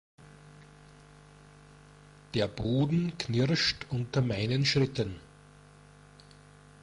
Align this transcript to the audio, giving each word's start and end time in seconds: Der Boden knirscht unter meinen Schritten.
Der 2.33 2.47
Boden 2.47 3.15
knirscht 3.19 3.85
unter 3.91 4.23
meinen 4.23 4.65
Schritten. 4.65 5.19